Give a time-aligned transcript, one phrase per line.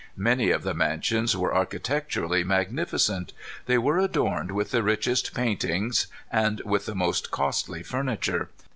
[0.17, 3.33] Many of the mansions were architecturally magnificent.
[3.67, 8.49] They were adorned with the richest paintings and with the most costly furniture.